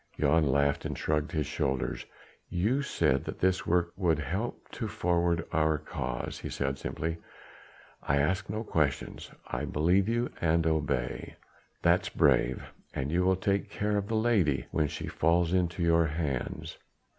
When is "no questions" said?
8.49-9.29